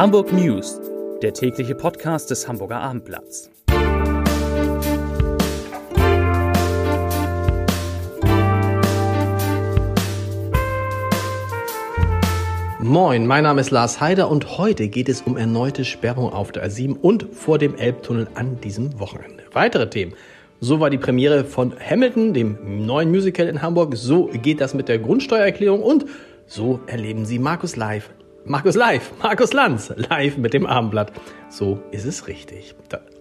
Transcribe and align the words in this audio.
Hamburg 0.00 0.32
News, 0.32 0.80
der 1.20 1.34
tägliche 1.34 1.74
Podcast 1.74 2.30
des 2.30 2.48
Hamburger 2.48 2.80
Abendblatts. 2.80 3.50
Moin, 12.78 13.26
mein 13.26 13.42
Name 13.42 13.60
ist 13.60 13.70
Lars 13.70 14.00
Heider 14.00 14.30
und 14.30 14.56
heute 14.56 14.88
geht 14.88 15.10
es 15.10 15.20
um 15.20 15.36
erneute 15.36 15.84
Sperrung 15.84 16.32
auf 16.32 16.50
der 16.50 16.66
A7 16.66 16.98
und 16.98 17.26
vor 17.34 17.58
dem 17.58 17.74
Elbtunnel 17.74 18.28
an 18.32 18.58
diesem 18.58 18.98
Wochenende. 18.98 19.44
Weitere 19.52 19.90
Themen. 19.90 20.14
So 20.60 20.80
war 20.80 20.88
die 20.88 20.96
Premiere 20.96 21.44
von 21.44 21.74
Hamilton, 21.78 22.32
dem 22.32 22.86
neuen 22.86 23.10
Musical 23.10 23.48
in 23.48 23.60
Hamburg. 23.60 23.94
So 23.98 24.30
geht 24.32 24.62
das 24.62 24.72
mit 24.72 24.88
der 24.88 24.98
Grundsteuererklärung 24.98 25.82
und 25.82 26.06
so 26.46 26.80
erleben 26.86 27.26
Sie 27.26 27.38
Markus 27.38 27.76
live 27.76 28.08
Markus 28.44 28.74
live, 28.74 29.12
Markus 29.22 29.52
Lanz 29.52 29.92
live 29.96 30.36
mit 30.36 30.54
dem 30.54 30.66
Abendblatt. 30.66 31.12
So 31.50 31.80
ist 31.90 32.06
es 32.06 32.26
richtig. 32.26 32.74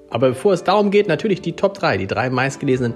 Aber 0.10 0.30
bevor 0.30 0.54
es 0.54 0.64
darum 0.64 0.92
geht, 0.92 1.08
natürlich 1.08 1.42
die 1.42 1.54
Top 1.54 1.74
3, 1.76 1.98
die 1.98 2.08
drei 2.08 2.30
meistgelesenen 2.30 2.96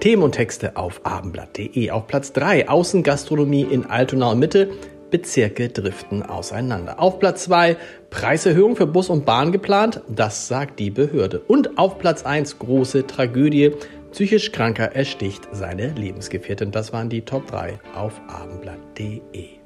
Themen 0.00 0.22
und 0.22 0.32
Texte 0.32 0.76
auf 0.76 1.00
abendblatt.de. 1.04 1.90
Auf 1.90 2.06
Platz 2.06 2.32
3 2.32 2.68
Außengastronomie 2.68 3.62
in 3.62 3.86
Altona 3.86 4.32
und 4.32 4.38
Mitte. 4.38 4.70
Bezirke 5.10 5.68
driften 5.68 6.22
auseinander. 6.22 7.00
Auf 7.00 7.18
Platz 7.18 7.44
2 7.44 7.76
Preiserhöhung 8.10 8.74
für 8.76 8.86
Bus 8.86 9.10
und 9.10 9.24
Bahn 9.24 9.52
geplant. 9.52 10.00
Das 10.08 10.48
sagt 10.48 10.80
die 10.80 10.90
Behörde. 10.90 11.40
Und 11.40 11.78
auf 11.78 11.98
Platz 11.98 12.24
1 12.24 12.58
große 12.58 13.06
Tragödie. 13.06 13.72
Psychisch 14.12 14.52
Kranker 14.52 14.94
ersticht 14.94 15.48
seine 15.52 15.88
Lebensgefährtin. 15.88 16.70
Das 16.70 16.92
waren 16.92 17.08
die 17.08 17.22
Top 17.22 17.46
3 17.46 17.78
auf 17.94 18.20
abendblatt.de. 18.28 19.63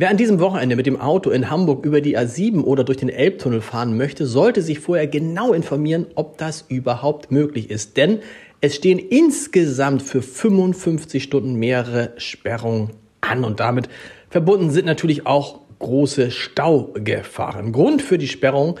Wer 0.00 0.10
an 0.10 0.16
diesem 0.16 0.38
Wochenende 0.38 0.76
mit 0.76 0.86
dem 0.86 1.00
Auto 1.00 1.30
in 1.30 1.50
Hamburg 1.50 1.84
über 1.84 2.00
die 2.00 2.16
A7 2.16 2.62
oder 2.62 2.84
durch 2.84 2.98
den 2.98 3.08
Elbtunnel 3.08 3.60
fahren 3.60 3.96
möchte, 3.96 4.26
sollte 4.26 4.62
sich 4.62 4.78
vorher 4.78 5.08
genau 5.08 5.52
informieren, 5.52 6.06
ob 6.14 6.38
das 6.38 6.64
überhaupt 6.68 7.32
möglich 7.32 7.68
ist. 7.68 7.96
Denn 7.96 8.20
es 8.60 8.76
stehen 8.76 9.00
insgesamt 9.00 10.02
für 10.02 10.22
55 10.22 11.20
Stunden 11.20 11.56
mehrere 11.56 12.12
Sperrungen 12.16 12.90
an 13.22 13.42
und 13.42 13.58
damit 13.58 13.88
verbunden 14.30 14.70
sind 14.70 14.86
natürlich 14.86 15.26
auch 15.26 15.62
große 15.80 16.30
Staugefahren. 16.30 17.72
Grund 17.72 18.00
für 18.00 18.18
die 18.18 18.28
Sperrung, 18.28 18.78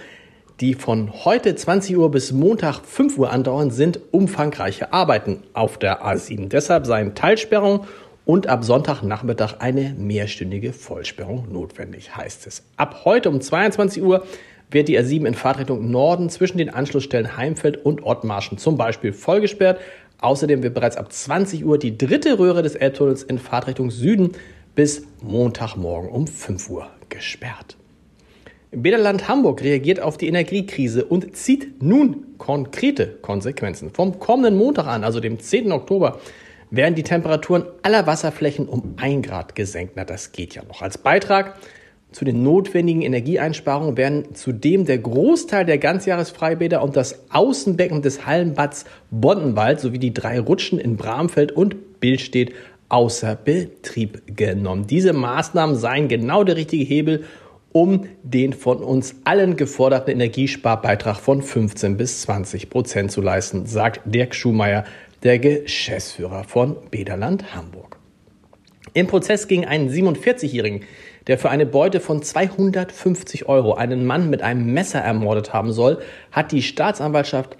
die 0.60 0.74
von 0.74 1.24
heute 1.24 1.56
20 1.56 1.96
Uhr 1.96 2.12
bis 2.12 2.30
Montag 2.30 2.84
5 2.84 3.18
Uhr 3.18 3.32
andauern, 3.32 3.72
sind 3.72 3.98
umfangreiche 4.12 4.92
Arbeiten 4.92 5.42
auf 5.52 5.78
der 5.78 6.06
A7. 6.06 6.48
Deshalb 6.48 6.86
seien 6.86 7.16
Teilsperrungen 7.16 7.80
und 8.28 8.46
ab 8.46 8.62
Sonntagnachmittag 8.62 9.54
eine 9.60 9.94
mehrstündige 9.96 10.74
Vollsperrung 10.74 11.50
notwendig, 11.50 12.14
heißt 12.14 12.46
es. 12.46 12.62
Ab 12.76 13.06
heute 13.06 13.30
um 13.30 13.40
22 13.40 14.02
Uhr 14.02 14.26
wird 14.70 14.88
die 14.88 15.00
A7 15.00 15.26
in 15.26 15.32
Fahrtrichtung 15.32 15.90
Norden 15.90 16.28
zwischen 16.28 16.58
den 16.58 16.68
Anschlussstellen 16.68 17.38
Heimfeld 17.38 17.86
und 17.86 18.04
Ottmarschen 18.04 18.58
zum 18.58 18.76
Beispiel 18.76 19.14
vollgesperrt. 19.14 19.80
Außerdem 20.20 20.62
wird 20.62 20.74
bereits 20.74 20.98
ab 20.98 21.10
20 21.10 21.64
Uhr 21.64 21.78
die 21.78 21.96
dritte 21.96 22.38
Röhre 22.38 22.62
des 22.62 22.74
Elbtunnels 22.74 23.22
in 23.22 23.38
Fahrtrichtung 23.38 23.90
Süden 23.90 24.32
bis 24.74 25.06
Montagmorgen 25.22 26.10
um 26.10 26.26
5 26.26 26.68
Uhr 26.68 26.86
gesperrt. 27.08 27.78
Bäderland 28.72 29.26
Hamburg 29.26 29.62
reagiert 29.62 30.00
auf 30.00 30.18
die 30.18 30.28
Energiekrise 30.28 31.06
und 31.06 31.34
zieht 31.34 31.82
nun 31.82 32.36
konkrete 32.36 33.06
Konsequenzen. 33.06 33.88
Vom 33.90 34.18
kommenden 34.18 34.58
Montag 34.58 34.86
an, 34.86 35.02
also 35.02 35.18
dem 35.18 35.38
10. 35.40 35.72
Oktober, 35.72 36.20
werden 36.70 36.94
die 36.94 37.02
Temperaturen 37.02 37.64
aller 37.82 38.06
Wasserflächen 38.06 38.68
um 38.68 38.94
ein 38.96 39.22
Grad 39.22 39.54
gesenkt. 39.54 39.94
Na, 39.96 40.04
das 40.04 40.32
geht 40.32 40.54
ja 40.54 40.62
noch. 40.64 40.82
Als 40.82 40.98
Beitrag 40.98 41.54
zu 42.10 42.24
den 42.24 42.42
notwendigen 42.42 43.02
Energieeinsparungen 43.02 43.96
werden 43.96 44.34
zudem 44.34 44.86
der 44.86 44.98
Großteil 44.98 45.66
der 45.66 45.78
Ganzjahresfreibäder 45.78 46.82
und 46.82 46.96
das 46.96 47.30
Außenbecken 47.30 48.00
des 48.00 48.24
Hallenbads 48.24 48.86
Boddenwald 49.10 49.80
sowie 49.80 49.98
die 49.98 50.14
drei 50.14 50.40
Rutschen 50.40 50.78
in 50.78 50.96
Bramfeld 50.96 51.52
und 51.52 52.00
Billstedt 52.00 52.52
außer 52.88 53.36
Betrieb 53.36 54.22
genommen. 54.26 54.86
Diese 54.86 55.12
Maßnahmen 55.12 55.76
seien 55.76 56.08
genau 56.08 56.44
der 56.44 56.56
richtige 56.56 56.84
Hebel, 56.84 57.24
um 57.72 58.06
den 58.22 58.54
von 58.54 58.78
uns 58.78 59.16
allen 59.24 59.56
geforderten 59.56 60.10
Energiesparbeitrag 60.12 61.16
von 61.16 61.42
15 61.42 61.98
bis 61.98 62.22
20 62.22 62.70
Prozent 62.70 63.12
zu 63.12 63.20
leisten, 63.20 63.66
sagt 63.66 64.00
Dirk 64.06 64.34
Schumayer, 64.34 64.84
der 65.22 65.38
Geschäftsführer 65.38 66.44
von 66.44 66.76
Bederland 66.90 67.54
Hamburg. 67.54 67.98
Im 68.94 69.06
Prozess 69.06 69.48
gegen 69.48 69.66
einen 69.66 69.90
47-Jährigen, 69.90 70.84
der 71.26 71.38
für 71.38 71.50
eine 71.50 71.66
Beute 71.66 72.00
von 72.00 72.22
250 72.22 73.48
Euro 73.48 73.74
einen 73.74 74.06
Mann 74.06 74.30
mit 74.30 74.42
einem 74.42 74.72
Messer 74.72 75.00
ermordet 75.00 75.52
haben 75.52 75.72
soll, 75.72 76.00
hat 76.32 76.52
die 76.52 76.62
Staatsanwaltschaft 76.62 77.56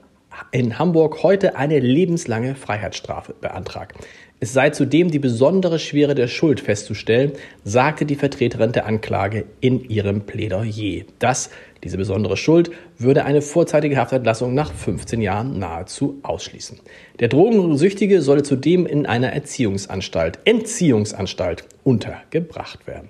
in 0.53 0.79
Hamburg 0.79 1.23
heute 1.23 1.57
eine 1.57 1.81
lebenslange 1.81 2.55
Freiheitsstrafe 2.55 3.35
beantragt. 3.35 3.97
Es 4.41 4.53
sei 4.53 4.71
zudem 4.71 5.11
die 5.11 5.19
besondere 5.19 5.81
Schwere 5.81 6.15
der 6.15 6.29
Schuld 6.29 6.61
festzustellen, 6.61 7.33
sagte 7.65 8.07
die 8.07 8.15
Vertreterin 8.15 8.71
der 8.71 8.87
Anklage 8.87 9.47
in 9.61 9.89
ihrem 9.91 10.21
Plädoyer. 10.21 11.03
Das, 11.19 11.51
diese 11.83 11.97
besondere 11.97 12.37
Schuld, 12.37 12.71
würde 12.99 13.25
eine 13.25 13.43
vorzeitige 13.43 13.97
Haftentlassung 13.97 14.55
nach 14.55 14.73
15 14.73 15.21
Jahren 15.21 15.59
nahezu 15.59 16.21
ausschließen. 16.23 16.79
Der 17.19 17.27
Drogensüchtige 17.27 18.23
solle 18.23 18.45
zudem 18.45 18.87
in 18.87 19.07
einer 19.07 19.33
Erziehungsanstalt, 19.33 20.39
Entziehungsanstalt 20.45 21.65
untergebracht 21.83 22.87
werden. 22.87 23.09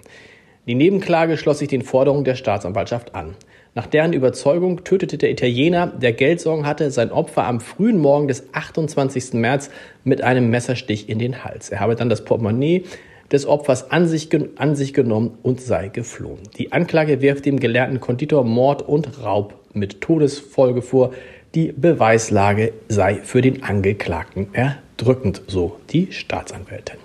Die 0.66 0.74
Nebenklage 0.74 1.36
schloss 1.36 1.58
sich 1.58 1.68
den 1.68 1.82
Forderungen 1.82 2.24
der 2.24 2.36
Staatsanwaltschaft 2.36 3.14
an. 3.14 3.34
Nach 3.78 3.86
deren 3.86 4.12
Überzeugung 4.12 4.82
tötete 4.82 5.18
der 5.18 5.30
Italiener, 5.30 5.86
der 5.86 6.12
Geldsorgen 6.12 6.66
hatte, 6.66 6.90
sein 6.90 7.12
Opfer 7.12 7.44
am 7.44 7.60
frühen 7.60 7.98
Morgen 7.98 8.26
des 8.26 8.52
28. 8.52 9.34
März 9.34 9.70
mit 10.02 10.20
einem 10.20 10.50
Messerstich 10.50 11.08
in 11.08 11.20
den 11.20 11.44
Hals. 11.44 11.70
Er 11.70 11.78
habe 11.78 11.94
dann 11.94 12.08
das 12.08 12.24
Portemonnaie 12.24 12.82
des 13.30 13.46
Opfers 13.46 13.92
an 13.92 14.08
sich, 14.08 14.30
an 14.56 14.74
sich 14.74 14.94
genommen 14.94 15.38
und 15.44 15.60
sei 15.60 15.90
geflohen. 15.90 16.40
Die 16.58 16.72
Anklage 16.72 17.22
wirft 17.22 17.46
dem 17.46 17.60
gelernten 17.60 18.00
Konditor 18.00 18.42
Mord 18.42 18.82
und 18.82 19.22
Raub 19.22 19.54
mit 19.74 20.00
Todesfolge 20.00 20.82
vor. 20.82 21.12
Die 21.54 21.70
Beweislage 21.70 22.72
sei 22.88 23.20
für 23.22 23.42
den 23.42 23.62
Angeklagten 23.62 24.48
erdrückend, 24.54 25.42
so 25.46 25.78
die 25.90 26.10
Staatsanwältin. 26.10 26.98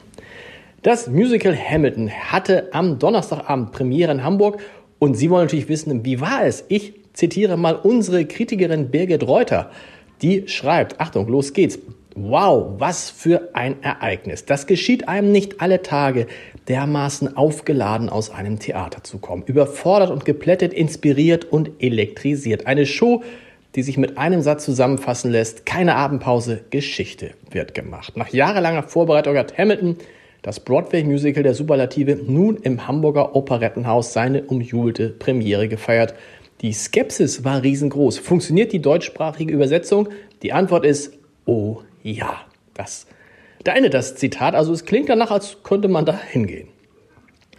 Das 0.82 1.08
Musical 1.08 1.56
Hamilton 1.56 2.10
hatte 2.10 2.70
am 2.74 2.98
Donnerstagabend 2.98 3.72
Premiere 3.74 4.12
in 4.12 4.24
Hamburg 4.24 4.60
und 5.04 5.16
Sie 5.16 5.30
wollen 5.30 5.46
natürlich 5.48 5.68
wissen, 5.68 6.06
wie 6.06 6.22
war 6.22 6.46
es? 6.46 6.64
Ich 6.70 6.94
zitiere 7.12 7.58
mal 7.58 7.76
unsere 7.76 8.26
Kritikerin 8.26 8.90
Birgit 8.90 9.28
Reuter. 9.28 9.70
Die 10.22 10.48
schreibt, 10.48 11.02
Achtung, 11.02 11.28
los 11.28 11.52
geht's. 11.52 11.78
Wow, 12.16 12.76
was 12.78 13.10
für 13.10 13.50
ein 13.54 13.84
Ereignis. 13.84 14.46
Das 14.46 14.66
geschieht 14.66 15.10
einem 15.10 15.34
nicht 15.34 15.60
alle 15.60 15.82
Tage, 15.82 16.28
dermaßen 16.70 17.36
aufgeladen 17.36 18.08
aus 18.08 18.30
einem 18.30 18.60
Theater 18.60 19.04
zu 19.04 19.18
kommen. 19.18 19.44
Überfordert 19.46 20.10
und 20.10 20.24
geplättet, 20.24 20.74
inspiriert 20.74 21.44
und 21.44 21.72
elektrisiert. 21.80 22.66
Eine 22.66 22.86
Show, 22.86 23.24
die 23.76 23.84
sich 23.84 23.98
mit 23.98 24.18
einem 24.18 24.42
Satz 24.42 24.64
zusammenfassen 24.64 25.32
lässt. 25.32 25.66
Keine 25.66 25.96
Abendpause, 25.96 26.64
Geschichte 26.70 27.32
wird 27.52 27.74
gemacht. 27.74 28.16
Nach 28.16 28.30
jahrelanger 28.30 28.84
Vorbereitung 28.84 29.36
hat 29.36 29.58
Hamilton 29.58 29.98
das 30.44 30.60
Broadway-Musical 30.60 31.42
der 31.42 31.56
Superlative 31.56 32.20
nun 32.28 32.58
im 32.58 32.86
Hamburger 32.86 33.36
Operettenhaus 33.36 34.14
seine 34.14 34.44
umjubelte 34.44 35.10
Premiere 35.10 35.70
gefeiert. 35.70 36.14
Die 36.62 36.74
Skepsis 36.74 37.44
war 37.44 37.64
riesengroß. 37.64 38.20
Funktioniert 38.20 38.74
die 38.74 38.82
deutschsprachige 38.82 39.54
Übersetzung? 39.54 40.10
Die 40.44 40.54
Antwort 40.54 40.86
ist, 40.86 41.18
oh 41.46 41.80
ja. 42.04 42.42
Das, 42.74 43.08
da 43.64 43.74
endet 43.74 43.94
das 43.94 44.16
Zitat. 44.16 44.54
Also 44.54 44.74
es 44.74 44.86
klingt 44.86 45.10
danach, 45.10 45.32
als 45.32 45.64
könnte 45.64 45.88
man 45.88 46.06
da 46.06 46.20
hingehen. 46.20 46.68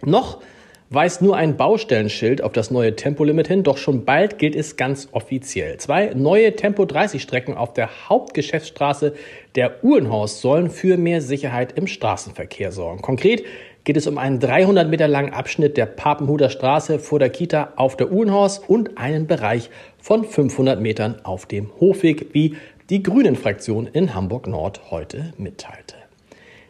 Noch 0.03 0.41
weist 0.89 1.21
nur 1.21 1.35
ein 1.35 1.57
Baustellenschild 1.57 2.41
auf 2.41 2.51
das 2.51 2.71
neue 2.71 2.95
Tempolimit 2.95 3.47
hin, 3.47 3.63
doch 3.63 3.77
schon 3.77 4.05
bald 4.05 4.37
gilt 4.37 4.55
es 4.55 4.77
ganz 4.77 5.09
offiziell. 5.11 5.77
Zwei 5.77 6.13
neue 6.13 6.55
Tempo 6.55 6.85
30 6.85 7.21
Strecken 7.21 7.55
auf 7.55 7.73
der 7.73 8.09
Hauptgeschäftsstraße 8.09 9.13
der 9.55 9.83
Uhrenhorst 9.83 10.41
sollen 10.41 10.69
für 10.69 10.97
mehr 10.97 11.21
Sicherheit 11.21 11.77
im 11.77 11.87
Straßenverkehr 11.87 12.71
sorgen. 12.71 13.01
Konkret 13.01 13.43
geht 13.83 13.97
es 13.97 14.07
um 14.07 14.17
einen 14.17 14.39
300 14.39 14.89
Meter 14.89 15.07
langen 15.07 15.33
Abschnitt 15.33 15.77
der 15.77 15.85
Papenhuder 15.85 16.49
Straße 16.49 16.99
vor 16.99 17.19
der 17.19 17.29
Kita 17.29 17.73
auf 17.75 17.95
der 17.95 18.11
Uhrenhorst 18.11 18.67
und 18.67 18.97
einen 18.97 19.27
Bereich 19.27 19.69
von 19.99 20.23
500 20.23 20.81
Metern 20.81 21.15
auf 21.23 21.45
dem 21.45 21.69
Hofweg, 21.79 22.33
wie 22.33 22.55
die 22.89 23.01
Grünen-Fraktion 23.01 23.87
in 23.87 24.13
Hamburg 24.13 24.47
Nord 24.47 24.91
heute 24.91 25.33
mitteilte. 25.37 26.04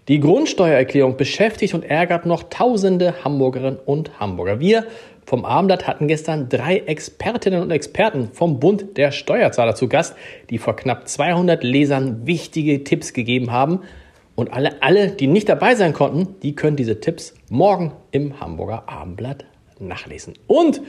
Die 0.07 0.19
Grundsteuererklärung 0.19 1.17
beschäftigt 1.17 1.73
und 1.73 1.83
ärgert 1.83 2.27
noch 2.27 2.43
tausende 2.43 3.23
Hamburgerinnen 3.23 3.79
und 3.83 4.19
Hamburger. 4.19 4.59
Wir 4.59 4.85
vom 5.25 5.45
Abendblatt 5.45 5.87
hatten 5.87 6.07
gestern 6.07 6.47
drei 6.47 6.77
Expertinnen 6.77 7.63
und 7.63 7.71
Experten 7.71 8.29
vom 8.31 8.59
Bund 8.59 8.97
der 8.97 9.11
Steuerzahler 9.11 9.73
zu 9.73 9.89
Gast, 9.89 10.15
die 10.51 10.59
vor 10.59 10.75
knapp 10.75 11.07
200 11.07 11.63
Lesern 11.63 12.27
wichtige 12.27 12.83
Tipps 12.83 13.13
gegeben 13.13 13.51
haben. 13.51 13.79
Und 14.35 14.53
alle, 14.53 14.83
alle, 14.83 15.09
die 15.09 15.25
nicht 15.25 15.49
dabei 15.49 15.73
sein 15.73 15.93
konnten, 15.93 16.35
die 16.43 16.53
können 16.53 16.75
diese 16.75 16.99
Tipps 16.99 17.33
morgen 17.49 17.93
im 18.11 18.39
Hamburger 18.39 18.87
Abendblatt 18.87 19.45
nachlesen. 19.79 20.35
Und 20.45 20.81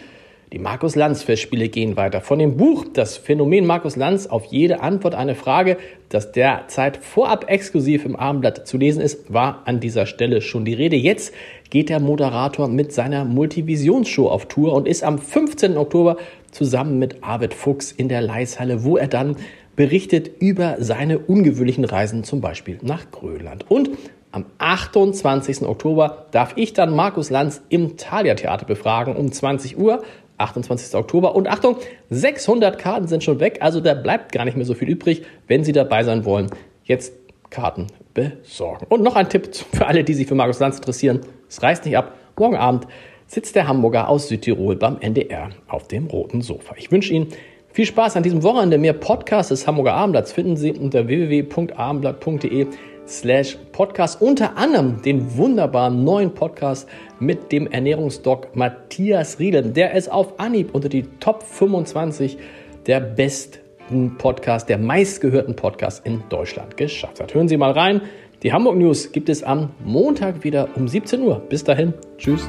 die 0.53 0.61
Markus 0.61 0.95
Lanz 0.95 1.25
Festspiele 1.25 1.69
gehen 1.69 1.97
weiter. 1.97 2.21
Von 2.21 2.39
dem 2.39 2.57
Buch 2.57 2.85
Das 2.93 3.17
Phänomen 3.17 3.67
Markus 3.67 3.97
Lanz 3.97 4.29
auf 4.29 4.45
jede 4.45 4.81
Antwort 4.81 5.17
eine 5.17 5.35
Frage, 5.35 5.77
das 6.09 6.31
derzeit 6.31 6.99
vorab 6.99 7.51
exklusiv 7.51 8.05
im 8.05 8.15
Abendblatt 8.15 8.67
zu 8.67 8.79
lesen 8.79 9.03
ist, 9.03 9.33
war 9.33 9.63
an 9.65 9.81
dieser 9.81 10.07
Stelle 10.07 10.41
schon 10.41 10.65
die 10.65 10.75
Rede. 10.75 10.95
Jetzt 10.95 11.35
geht 11.71 11.89
der 11.89 11.99
Moderator 11.99 12.69
mit 12.69 12.93
seiner 12.93 13.25
Multivisionsshow 13.25 14.29
auf 14.29 14.47
Tour 14.47 14.73
und 14.73 14.87
ist 14.87 15.03
am 15.03 15.19
15. 15.19 15.77
Oktober 15.77 16.17
zusammen 16.53 17.01
mit 17.01 17.25
Arvid 17.25 17.53
Fuchs 17.53 17.91
in 17.91 18.09
der 18.09 18.21
Leishalle, 18.21 18.85
wo 18.85 18.97
er 18.97 19.09
dann 19.09 19.37
berichtet 19.75 20.31
über 20.41 20.77
seine 20.79 21.19
ungewöhnlichen 21.19 21.85
Reisen, 21.85 22.23
zum 22.23 22.41
Beispiel 22.41 22.79
nach 22.83 23.11
Grönland. 23.11 23.69
Und 23.69 23.91
am 24.37 24.45
28. 24.59 25.63
Oktober 25.63 26.27
darf 26.31 26.53
ich 26.57 26.73
dann 26.73 26.95
Markus 26.95 27.31
Lanz 27.31 27.63
im 27.69 27.97
Thalia 27.97 28.35
Theater 28.35 28.67
befragen 28.67 29.17
um 29.17 29.33
20 29.33 29.79
Uhr. 29.79 30.03
28. 30.39 30.95
Oktober. 30.95 31.35
Und 31.35 31.49
Achtung, 31.49 31.77
600 32.11 32.79
Karten 32.79 33.09
sind 33.09 33.25
schon 33.25 33.41
weg, 33.41 33.59
also 33.61 33.81
da 33.81 33.95
bleibt 33.95 34.33
gar 34.33 34.45
nicht 34.45 34.57
mehr 34.57 34.67
so 34.67 34.75
viel 34.75 34.89
übrig. 34.89 35.23
Wenn 35.47 35.65
Sie 35.65 35.73
dabei 35.73 36.03
sein 36.05 36.25
wollen, 36.25 36.51
jetzt 36.85 37.13
Karten 37.51 37.87
besorgen. 38.15 38.87
Und 38.89 39.03
noch 39.03 39.17
ein 39.17 39.29
Tipp 39.29 39.55
für 39.55 39.87
alle, 39.87 40.05
die 40.05 40.15
sich 40.15 40.27
für 40.27 40.35
Markus 40.35 40.59
Lanz 40.59 40.77
interessieren. 40.77 41.21
Es 41.49 41.63
reißt 41.63 41.85
nicht 41.85 41.97
ab. 41.97 42.17
Morgen 42.39 42.57
Abend 42.57 42.87
sitzt 43.27 43.57
der 43.57 43.69
Hamburger 43.69 44.09
aus 44.09 44.29
Südtirol 44.29 44.77
beim 44.77 44.99
NDR 45.01 45.51
auf 45.69 45.89
dem 45.89 46.07
roten 46.07 46.43
Sofa. 46.43 46.75
Ich 46.77 46.91
wünsche 46.91 47.13
Ihnen 47.13 47.29
viel 47.77 47.85
Spaß 47.85 48.17
an 48.17 48.23
diesem 48.23 48.43
Wochenende. 48.43 48.79
Mehr 48.79 48.95
Podcasts 48.95 49.51
des 49.51 49.67
Hamburger 49.67 49.93
Abendblatts 49.93 50.33
finden 50.33 50.57
Sie 50.57 50.73
unter 50.73 51.09
www.abendblatt.de 51.09 52.69
slash 53.07 53.59
podcast. 53.71 54.23
Unter 54.23 54.57
anderem 54.57 55.03
den 55.03 55.37
wunderbaren 55.37 56.03
neuen 56.03 56.33
Podcast 56.33 56.89
mit 57.21 57.53
dem 57.53 57.67
Ernährungsdoc 57.67 58.57
Matthias 58.57 59.39
Riedel, 59.39 59.73
der 59.73 59.95
es 59.95 60.09
auf 60.09 60.41
Anhieb 60.41 60.75
unter 60.75 60.89
die 60.89 61.03
Top 61.21 61.43
25 61.43 62.39
der 62.87 63.01
besten 63.01 64.17
Podcast, 64.17 64.71
der 64.71 64.79
meistgehörten 64.79 65.55
Podcast 65.55 66.07
in 66.07 66.23
Deutschland 66.31 66.79
geschafft 66.79 67.21
hat. 67.21 67.35
Hören 67.35 67.49
Sie 67.49 67.59
mal 67.59 67.73
rein. 67.73 68.01
Die 68.43 68.55
Hamburg 68.55 68.77
News 68.77 69.13
gibt 69.13 69.29
es 69.29 69.43
am 69.43 69.73
Montag 69.85 70.45
wieder 70.45 70.71
um 70.77 70.89
17 70.89 71.21
Uhr. 71.21 71.43
Bis 71.47 71.63
dahin. 71.63 71.93
Tschüss. 72.17 72.49